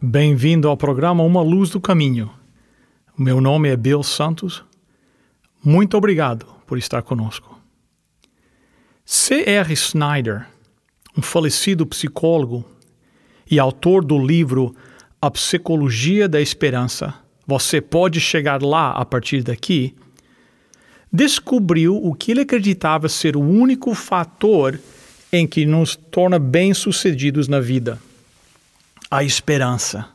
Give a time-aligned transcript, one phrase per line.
[0.00, 2.30] Bem-vindo ao programa Uma Luz do Caminho.
[3.18, 4.62] Meu nome é Bill Santos.
[5.60, 7.60] Muito obrigado por estar conosco.
[9.04, 9.72] C.R.
[9.74, 10.46] Snyder,
[11.16, 12.64] um falecido psicólogo
[13.50, 14.72] e autor do livro
[15.20, 17.12] A Psicologia da Esperança,
[17.44, 19.96] você pode chegar lá a partir daqui,
[21.12, 24.78] descobriu o que ele acreditava ser o único fator
[25.32, 27.98] em que nos torna bem-sucedidos na vida
[29.10, 30.08] a esperança.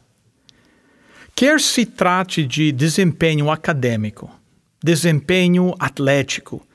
[1.36, 4.30] Quer se trate de desempenho acadêmico,
[4.84, 6.66] desempenho atlético,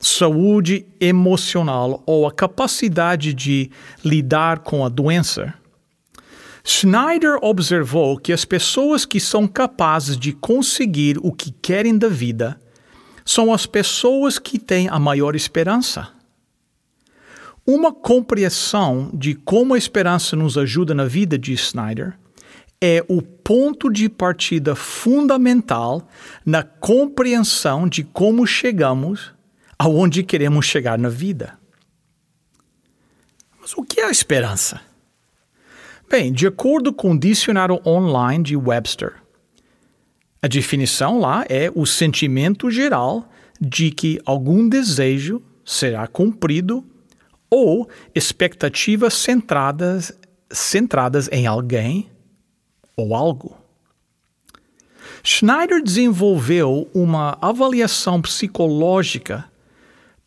[0.00, 3.70] saúde emocional ou a capacidade de
[4.04, 5.54] lidar com a doença,
[6.64, 12.60] Schneider observou que as pessoas que são capazes de conseguir o que querem da vida
[13.24, 16.08] são as pessoas que têm a maior esperança.
[17.66, 22.18] Uma compreensão de como a esperança nos ajuda na vida de Snyder
[22.80, 26.08] é o ponto de partida fundamental
[26.44, 29.32] na compreensão de como chegamos
[29.78, 31.56] aonde queremos chegar na vida.
[33.60, 34.80] Mas o que é a esperança?
[36.10, 39.14] Bem, de acordo com o dicionário online de Webster,
[40.42, 46.84] a definição lá é o sentimento geral de que algum desejo será cumprido
[47.54, 50.10] ou expectativas centradas,
[50.50, 52.10] centradas em alguém
[52.96, 53.54] ou algo.
[55.22, 59.44] Schneider desenvolveu uma avaliação psicológica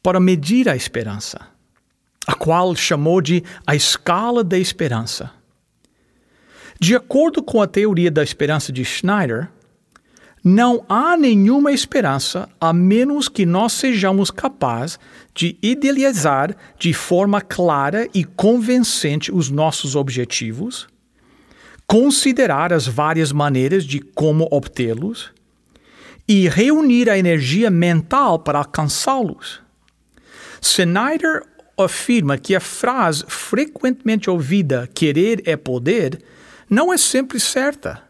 [0.03, 1.47] para medir a esperança,
[2.27, 5.31] a qual chamou de a escala da esperança.
[6.79, 9.49] De acordo com a teoria da esperança de Schneider,
[10.47, 14.99] não há nenhuma esperança a menos que nós sejamos capazes
[15.33, 20.87] de idealizar de forma clara e convincente os nossos objetivos,
[21.87, 25.31] considerar as várias maneiras de como obtê-los
[26.27, 29.59] e reunir a energia mental para alcançá-los.
[30.61, 31.41] Snyder
[31.75, 36.21] afirma que a frase frequentemente ouvida querer é poder
[36.69, 38.05] não é sempre certa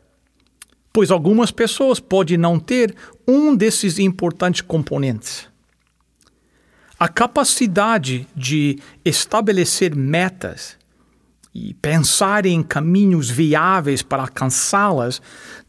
[0.95, 2.95] pois algumas pessoas podem não ter
[3.27, 5.45] um desses importantes componentes.
[6.97, 10.77] A capacidade de estabelecer metas
[11.53, 15.21] e pensar em caminhos viáveis para alcançá-las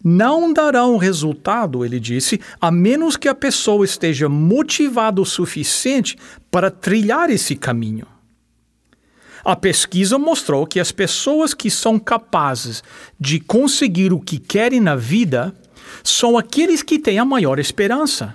[0.05, 6.17] não darão resultado, ele disse, a menos que a pessoa esteja motivada o suficiente
[6.53, 8.07] para trilhar esse caminho.
[9.47, 12.83] A pesquisa mostrou que as pessoas que são capazes
[13.19, 15.55] de conseguir o que querem na vida
[16.03, 18.35] são aqueles que têm a maior esperança.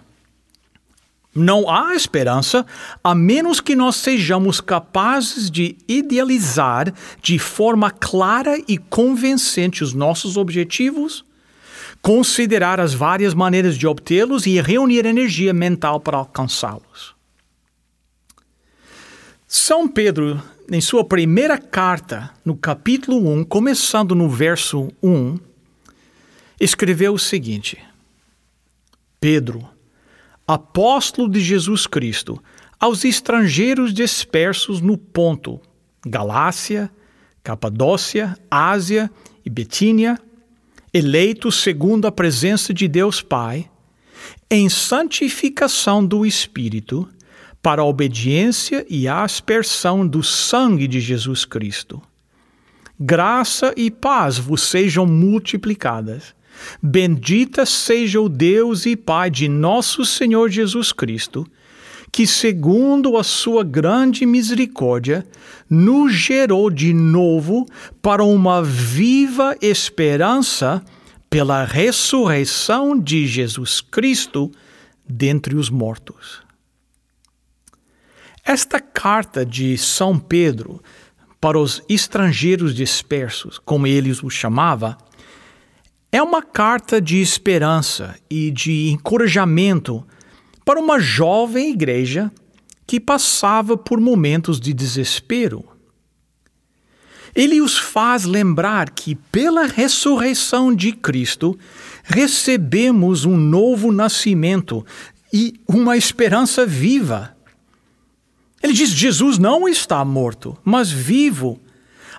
[1.36, 2.66] Não há esperança
[3.04, 10.38] a menos que nós sejamos capazes de idealizar de forma clara e convincente os nossos
[10.38, 11.26] objetivos,
[12.02, 17.14] considerar as várias maneiras de obtê-los e reunir energia mental para alcançá-los.
[19.46, 20.42] São Pedro
[20.72, 25.38] em sua primeira carta, no capítulo 1, começando no verso 1,
[26.60, 27.78] escreveu o seguinte:
[29.20, 29.68] Pedro,
[30.48, 32.42] apóstolo de Jesus Cristo,
[32.80, 35.60] aos estrangeiros dispersos no Ponto,
[36.06, 36.90] Galácia,
[37.44, 39.12] Capadócia, Ásia
[39.46, 40.18] e Betínia,
[40.94, 43.70] eleitos segundo a presença de Deus Pai,
[44.50, 47.10] em santificação do Espírito,
[47.62, 52.02] para a obediência e a aspersão do sangue de Jesus Cristo.
[53.00, 56.36] Graça e paz vos sejam multiplicadas.
[56.82, 61.48] Bendita seja o Deus e Pai de nosso Senhor Jesus Cristo,
[62.12, 65.26] que, segundo a sua grande misericórdia,
[65.70, 67.66] nos gerou de novo
[68.02, 70.84] para uma viva esperança
[71.30, 74.52] pela ressurreição de Jesus Cristo
[75.08, 76.51] dentre os mortos.
[78.44, 80.82] Esta carta de São Pedro
[81.40, 84.98] para os estrangeiros dispersos, como ele os chamava,
[86.12, 90.06] é uma carta de esperança e de encorajamento
[90.66, 92.32] para uma jovem igreja
[92.86, 95.64] que passava por momentos de desespero.
[97.34, 101.58] Ele os faz lembrar que, pela ressurreição de Cristo,
[102.04, 104.86] recebemos um novo nascimento
[105.32, 107.36] e uma esperança viva.
[108.62, 111.60] Ele diz: Jesus não está morto, mas vivo.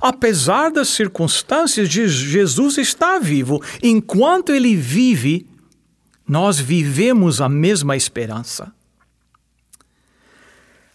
[0.00, 3.62] Apesar das circunstâncias, Jesus está vivo.
[3.82, 5.46] Enquanto ele vive,
[6.26, 8.72] nós vivemos a mesma esperança.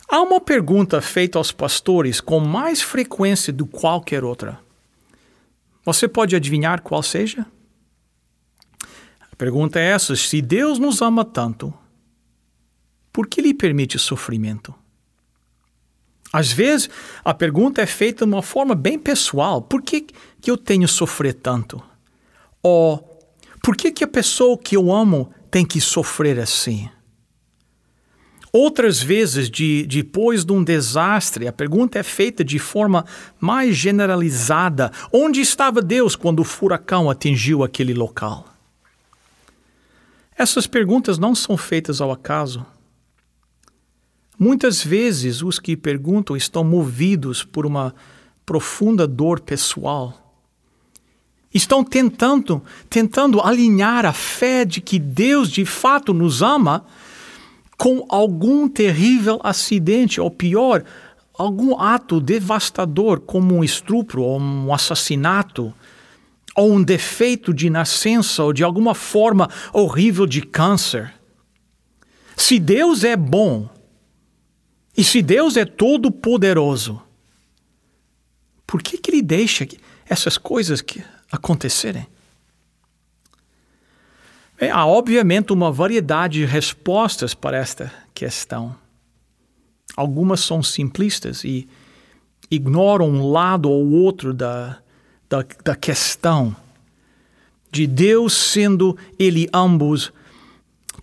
[0.10, 4.60] Há uma pergunta feita aos pastores com mais frequência do que qualquer outra.
[5.84, 7.46] Você pode adivinhar qual seja?
[9.32, 11.74] A pergunta é essa: se Deus nos ama tanto,
[13.14, 14.74] por que lhe permite sofrimento?
[16.38, 16.88] Às vezes,
[17.26, 20.06] a pergunta é feita de uma forma bem pessoal: por que,
[20.40, 21.82] que eu tenho sofrer tanto?
[22.62, 23.28] Ou
[23.64, 26.88] por que, que a pessoa que eu amo tem que sofrer assim?
[28.54, 33.04] Outras vezes, de, depois de um desastre, a pergunta é feita de forma
[33.40, 38.46] mais generalizada: onde estava Deus quando o furacão atingiu aquele local?
[40.38, 42.64] Essas perguntas não são feitas ao acaso.
[44.40, 47.96] Muitas vezes, os que perguntam estão movidos por uma
[48.46, 50.14] profunda dor pessoal.
[51.52, 56.86] Estão tentando, tentando alinhar a fé de que Deus de fato nos ama
[57.78, 60.84] com algum terrível acidente, ou pior,
[61.34, 65.74] algum ato devastador, como um estupro ou um assassinato,
[66.56, 71.14] ou um defeito de nascença, ou de alguma forma horrível de câncer.
[72.36, 73.70] Se Deus é bom,
[74.98, 77.00] e se Deus é todo-poderoso,
[78.66, 79.68] por que, que Ele deixa
[80.10, 80.84] essas coisas
[81.32, 82.08] acontecerem?
[84.60, 88.76] Bem, há obviamente uma variedade de respostas para esta questão.
[89.96, 91.68] Algumas são simplistas e
[92.50, 94.80] ignoram um lado ou outro da,
[95.30, 96.56] da, da questão
[97.72, 100.12] de Deus sendo Ele ambos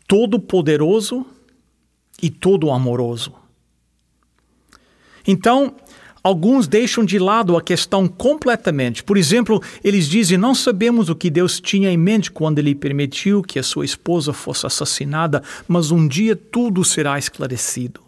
[0.08, 1.24] todo-poderoso
[2.20, 3.43] e todo-amoroso.
[5.26, 5.74] Então,
[6.24, 9.04] Alguns deixam de lado a questão completamente.
[9.04, 13.42] Por exemplo, eles dizem: Não sabemos o que Deus tinha em mente quando ele permitiu
[13.42, 18.00] que a sua esposa fosse assassinada, mas um dia tudo será esclarecido.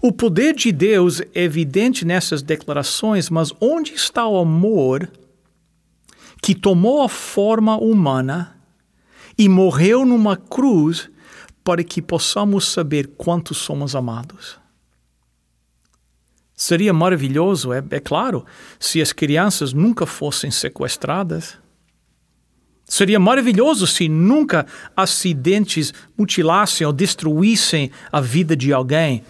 [0.00, 5.10] O poder de Deus é evidente nessas declarações, mas onde está o amor
[6.40, 8.56] que tomou a forma humana
[9.36, 11.10] e morreu numa cruz
[11.64, 14.61] para que possamos saber quanto somos amados?
[16.62, 18.46] Seria maravilhoso, é, é claro,
[18.78, 21.58] se as crianças nunca fossem sequestradas.
[22.84, 24.64] Seria maravilhoso se nunca
[24.96, 29.24] acidentes mutilassem ou destruíssem a vida de alguém.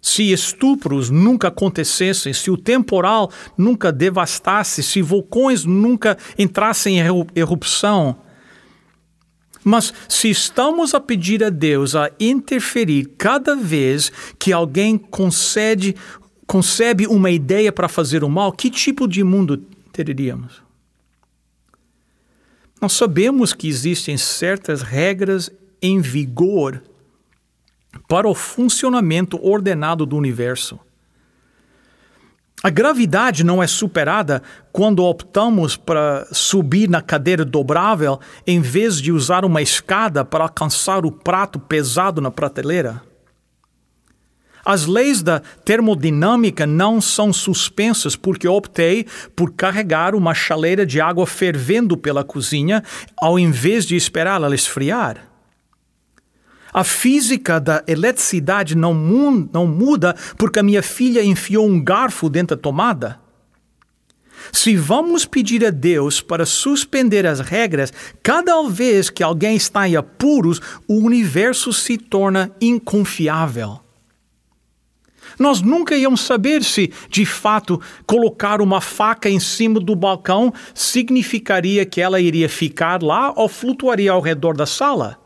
[0.00, 8.16] Se estupros nunca acontecessem, se o temporal nunca devastasse, se vulcões nunca entrassem em erupção.
[9.62, 15.94] Mas se estamos a pedir a Deus a interferir cada vez que alguém concede
[16.50, 19.56] concebe uma ideia para fazer o mal, que tipo de mundo
[19.92, 20.60] teríamos?
[22.82, 25.48] Nós sabemos que existem certas regras
[25.80, 26.82] em vigor
[28.08, 30.80] para o funcionamento ordenado do universo.
[32.64, 34.42] A gravidade não é superada
[34.72, 41.06] quando optamos para subir na cadeira dobrável em vez de usar uma escada para alcançar
[41.06, 43.08] o prato pesado na prateleira.
[44.64, 51.26] As leis da termodinâmica não são suspensas porque optei por carregar uma chaleira de água
[51.26, 52.82] fervendo pela cozinha
[53.20, 55.30] ao invés de esperá-la esfriar.
[56.72, 62.28] A física da eletricidade não, mu não muda porque a minha filha enfiou um garfo
[62.28, 63.18] dentro da tomada.
[64.52, 69.96] Se vamos pedir a Deus para suspender as regras, cada vez que alguém está em
[69.96, 73.80] apuros, o universo se torna inconfiável.
[75.40, 81.86] Nós nunca íamos saber se, de fato, colocar uma faca em cima do balcão significaria
[81.86, 85.18] que ela iria ficar lá ou flutuaria ao redor da sala.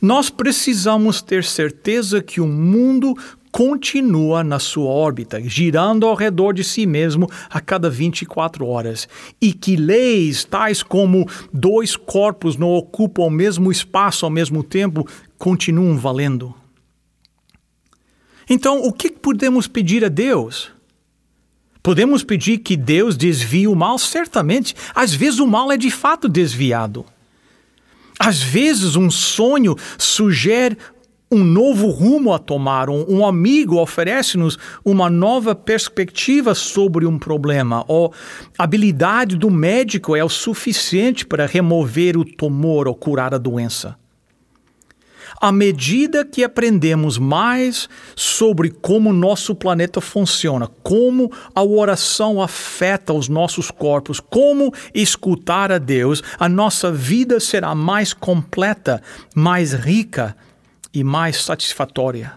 [0.00, 3.14] Nós precisamos ter certeza que o mundo
[3.52, 9.06] continua na sua órbita, girando ao redor de si mesmo a cada 24 horas,
[9.42, 15.06] e que leis tais como dois corpos não ocupam o mesmo espaço ao mesmo tempo
[15.36, 16.59] continuam valendo.
[18.52, 20.72] Então, o que podemos pedir a Deus?
[21.80, 23.96] Podemos pedir que Deus desvie o mal?
[23.96, 24.74] Certamente.
[24.92, 27.06] Às vezes o mal é de fato desviado.
[28.18, 30.76] Às vezes, um sonho sugere
[31.30, 32.90] um novo rumo a tomar.
[32.90, 37.84] Um, um amigo oferece-nos uma nova perspectiva sobre um problema.
[37.86, 38.12] Ou
[38.58, 43.96] a habilidade do médico é o suficiente para remover o tumor ou curar a doença.
[45.38, 53.28] À medida que aprendemos mais sobre como nosso planeta funciona, como a oração afeta os
[53.28, 59.02] nossos corpos, como escutar a Deus, a nossa vida será mais completa,
[59.34, 60.36] mais rica
[60.92, 62.32] e mais satisfatória.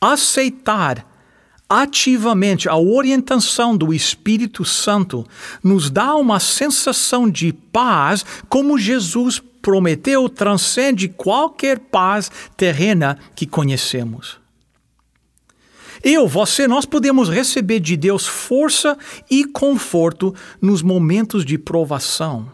[0.00, 1.06] Aceitar
[1.68, 5.26] ativamente a orientação do Espírito Santo
[5.62, 14.38] nos dá uma sensação de paz, como Jesus prometeu, transcende qualquer paz terrena que conhecemos.
[16.02, 18.96] Eu, você, nós podemos receber de Deus força
[19.30, 22.50] e conforto nos momentos de provação.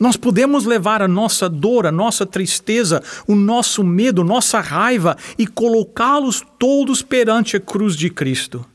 [0.00, 5.46] Nós podemos levar a nossa dor, a nossa tristeza, o nosso medo, nossa raiva e
[5.46, 8.66] colocá-los todos perante a cruz de Cristo.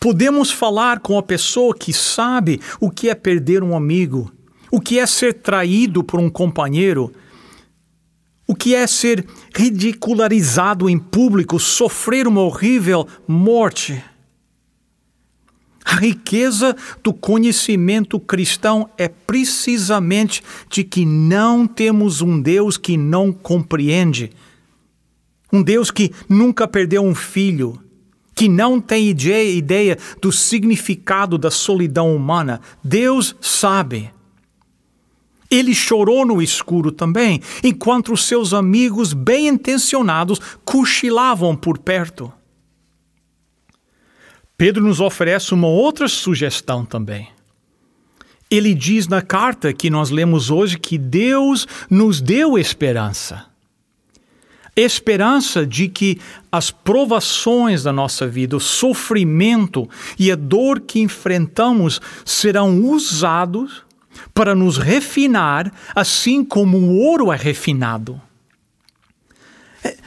[0.00, 4.32] Podemos falar com a pessoa que sabe o que é perder um amigo,
[4.74, 7.12] o que é ser traído por um companheiro,
[8.44, 14.02] o que é ser ridicularizado em público, sofrer uma horrível morte.
[15.84, 23.32] A riqueza do conhecimento cristão é precisamente de que não temos um Deus que não
[23.32, 24.32] compreende,
[25.52, 27.80] um Deus que nunca perdeu um filho,
[28.34, 32.60] que não tem ideia do significado da solidão humana.
[32.82, 34.10] Deus sabe.
[35.54, 42.32] Ele chorou no escuro também, enquanto os seus amigos bem intencionados cochilavam por perto.
[44.58, 47.28] Pedro nos oferece uma outra sugestão também.
[48.50, 53.46] Ele diz na carta que nós lemos hoje que Deus nos deu esperança.
[54.74, 56.18] Esperança de que
[56.50, 63.84] as provações da nossa vida, o sofrimento e a dor que enfrentamos serão usados
[64.32, 68.20] para nos refinar, assim como o ouro é refinado.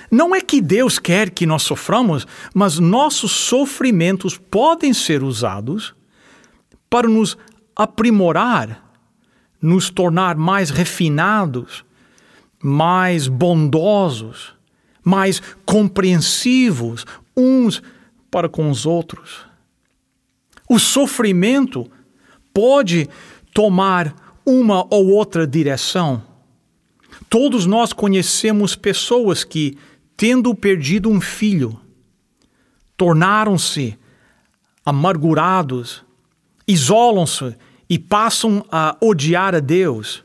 [0.10, 5.94] Não é que Deus quer que nós soframos, mas nossos sofrimentos podem ser usados
[6.90, 7.38] para nos
[7.76, 8.84] aprimorar,
[9.62, 11.84] nos tornar mais refinados,
[12.64, 14.54] mais bondosos,
[15.04, 17.82] mais compreensivos uns
[18.32, 19.46] para com os outros.
[20.70, 21.90] O sofrimento
[22.54, 23.10] pode
[23.58, 24.14] tomar
[24.46, 26.22] uma ou outra direção.
[27.28, 29.76] Todos nós conhecemos pessoas que
[30.16, 31.82] tendo perdido um filho,
[32.96, 33.98] tornaram-se
[34.86, 36.04] amargurados,
[36.68, 37.56] isolam-se
[37.90, 40.24] e passam a odiar a Deus.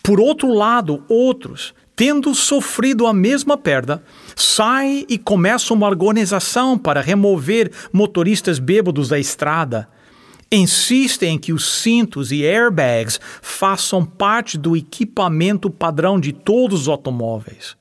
[0.00, 4.00] Por outro lado, outros, tendo sofrido a mesma perda,
[4.36, 9.88] saem e começam uma organização para remover motoristas bêbados da estrada.
[10.50, 16.88] Insistem em que os cintos e airbags façam parte do equipamento padrão de todos os
[16.88, 17.76] automóveis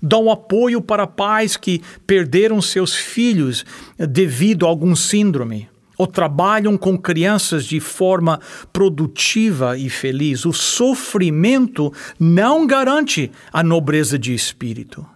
[0.00, 3.64] dão apoio para pais que perderam seus filhos
[3.98, 8.40] devido a algum síndrome, ou trabalham com crianças de forma
[8.72, 10.44] produtiva e feliz.
[10.44, 15.06] O sofrimento não garante a nobreza de espírito.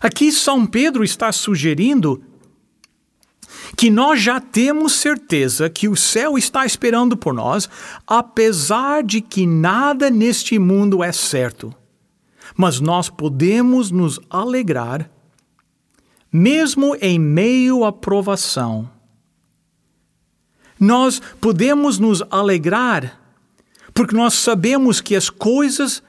[0.00, 2.22] Aqui São Pedro está sugerindo
[3.76, 7.68] que nós já temos certeza que o céu está esperando por nós,
[8.06, 11.74] apesar de que nada neste mundo é certo
[12.56, 15.10] mas nós podemos nos alegrar,
[16.32, 18.90] mesmo em meio à provação.
[20.78, 23.20] Nós podemos nos alegrar
[23.94, 26.02] porque nós sabemos que as coisas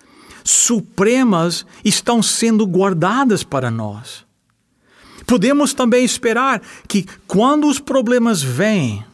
[0.44, 4.26] supremas estão sendo guardadas para nós.
[5.26, 9.06] Podemos também esperar que quando os problemas vêm,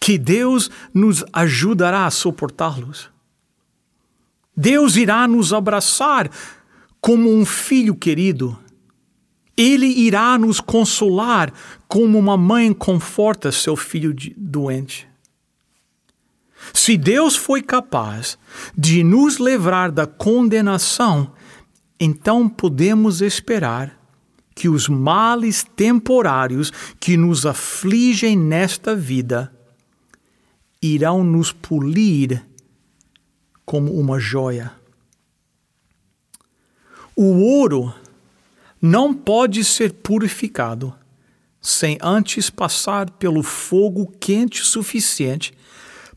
[0.00, 3.08] que Deus nos ajudará a suportá-los.
[4.56, 6.30] Deus irá nos abraçar
[7.00, 8.58] como um filho querido.
[9.56, 11.52] Ele irá nos consolar
[11.88, 15.08] como uma mãe conforta seu filho doente.
[16.72, 18.38] Se Deus foi capaz
[18.76, 21.32] de nos livrar da condenação,
[21.98, 24.03] então podemos esperar
[24.54, 29.52] que os males temporários que nos afligem nesta vida
[30.80, 32.44] irão nos polir
[33.64, 34.72] como uma joia.
[37.16, 37.94] O ouro
[38.80, 40.94] não pode ser purificado
[41.60, 45.54] sem antes passar pelo fogo quente suficiente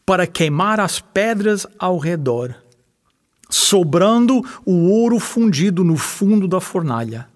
[0.05, 2.53] para queimar as pedras ao redor,
[3.49, 7.29] sobrando o ouro fundido no fundo da fornalha.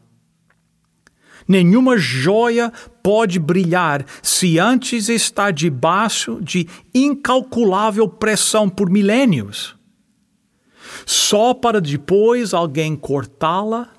[1.48, 2.72] Nenhuma joia
[3.02, 9.76] pode brilhar se antes está debaixo de incalculável pressão por milênios,
[11.06, 13.90] só para depois alguém cortá-la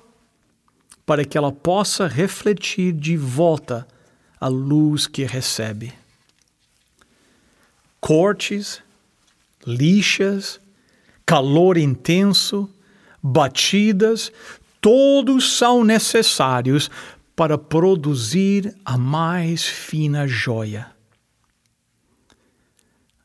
[1.05, 3.85] para que ela possa refletir de volta
[4.39, 5.93] a luz que recebe.
[7.99, 8.81] Cortes,
[9.65, 10.59] lixas,
[11.25, 12.69] calor intenso,
[13.21, 14.31] batidas,
[14.81, 16.91] todos são necessários
[17.35, 20.87] para produzir a mais fina joia.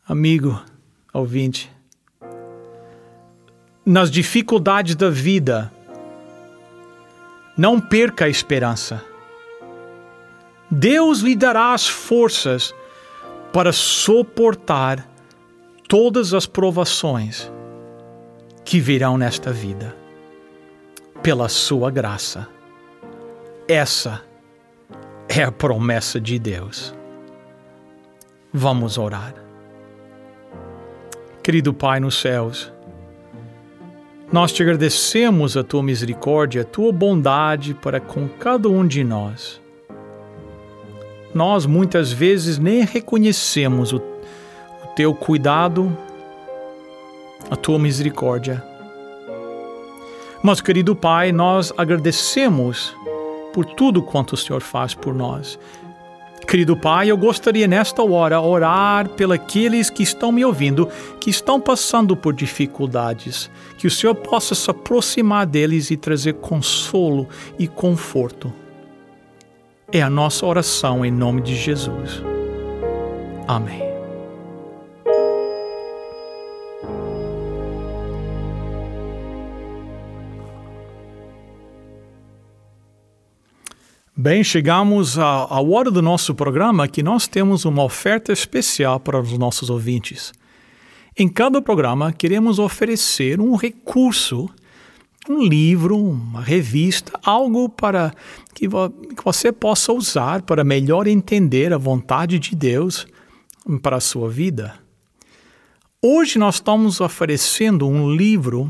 [0.06, 0.62] Amigo,
[1.12, 1.70] ouvinte,
[3.84, 5.70] nas dificuldades da vida,
[7.56, 9.04] não perca a esperança.
[10.70, 12.74] Deus lhe dará as forças
[13.52, 15.06] para suportar
[15.88, 17.50] todas as provações
[18.64, 19.96] que virão nesta vida,
[21.22, 22.46] pela sua graça.
[23.70, 24.22] Essa
[25.28, 26.94] é a promessa de Deus.
[28.50, 29.34] Vamos orar.
[31.42, 32.72] Querido Pai nos céus,
[34.32, 39.60] nós te agradecemos a tua misericórdia, a tua bondade para com cada um de nós.
[41.34, 45.94] Nós muitas vezes nem reconhecemos o, o teu cuidado,
[47.50, 48.64] a tua misericórdia.
[50.42, 52.96] Mas, querido Pai, nós agradecemos
[53.52, 55.58] por tudo quanto o Senhor faz por nós.
[56.48, 60.88] Querido Pai, eu gostaria nesta hora orar pelos que estão me ouvindo,
[61.20, 67.28] que estão passando por dificuldades, que o Senhor possa se aproximar deles e trazer consolo
[67.58, 68.50] e conforto.
[69.92, 72.22] É a nossa oração em nome de Jesus.
[73.46, 73.87] Amém.
[84.20, 89.38] Bem, chegamos à, hora do nosso programa que nós temos uma oferta especial para os
[89.38, 90.32] nossos ouvintes.
[91.16, 94.50] Em cada programa, queremos oferecer um recurso,
[95.28, 98.12] um livro, uma revista, algo para
[98.52, 103.06] que, vo que você possa usar para melhor entender a vontade de Deus
[103.80, 104.74] para a sua vida.
[106.02, 108.68] Hoje nós estamos oferecendo um livro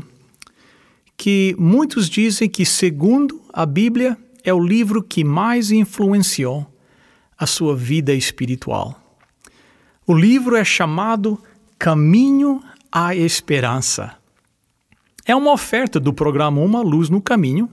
[1.17, 6.65] que muitos dizem que, segundo a Bíblia, é o livro que mais influenciou
[7.37, 8.99] a sua vida espiritual.
[10.05, 11.41] O livro é chamado
[11.77, 14.17] Caminho à Esperança.
[15.25, 17.69] É uma oferta do programa Uma Luz no Caminho.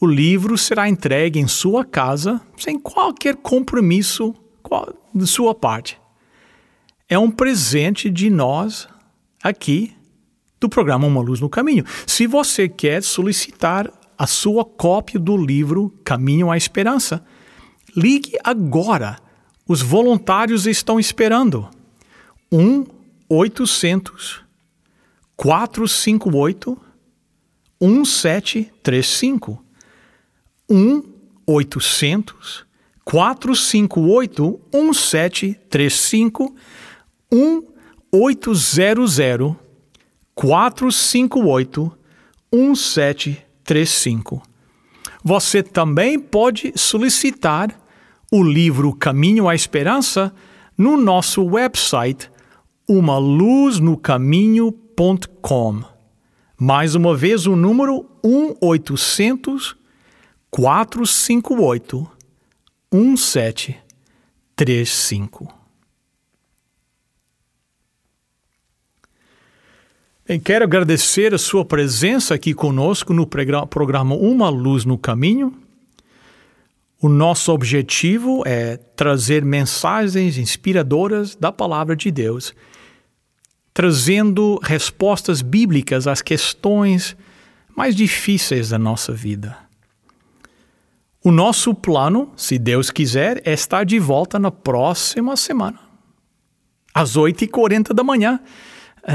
[0.00, 4.34] O livro será entregue em sua casa sem qualquer compromisso
[5.14, 5.98] de sua parte.
[7.08, 8.86] É um presente de nós
[9.42, 9.96] aqui
[10.60, 11.84] do programa Uma Luz no Caminho.
[12.06, 17.24] Se você quer solicitar a sua cópia do livro Caminho à Esperança.
[17.96, 19.18] Ligue agora.
[19.66, 21.68] Os voluntários estão esperando.
[22.50, 22.84] 1
[23.28, 24.40] 800
[25.36, 26.76] 458
[27.80, 29.62] 1735.
[30.68, 31.02] 1
[31.46, 32.66] 800
[33.04, 36.54] 458 1735
[37.30, 37.62] 1
[38.10, 39.16] 800
[40.34, 41.98] 458
[42.52, 44.42] 1735 35.
[45.22, 47.78] Você também pode solicitar
[48.32, 50.34] o livro Caminho à Esperança
[50.76, 52.30] no nosso website
[52.88, 55.84] umaluznocaminho.com.
[56.58, 59.76] Mais uma vez o número 1 800
[60.50, 62.10] 458
[62.90, 65.57] 1735.
[70.36, 75.54] Quero agradecer a sua presença aqui conosco no programa Uma Luz no Caminho.
[77.00, 82.52] O nosso objetivo é trazer mensagens inspiradoras da Palavra de Deus,
[83.72, 87.16] trazendo respostas bíblicas às questões
[87.74, 89.56] mais difíceis da nossa vida.
[91.24, 95.78] O nosso plano, se Deus quiser, é estar de volta na próxima semana,
[96.92, 98.38] às 8h40 da manhã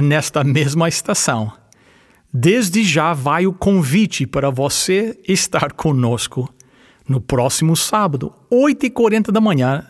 [0.02, 1.52] nesta mesma estação.
[2.34, 6.52] Desde já vai o convite para você estar conosco
[7.08, 9.86] no próximo sábado, 8h40 da manhã,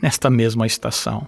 [0.00, 1.26] nesta mesma estação.